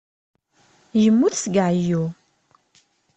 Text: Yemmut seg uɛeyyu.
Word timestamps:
Yemmut 1.03 1.33
seg 1.37 1.55
uɛeyyu. 1.61 2.03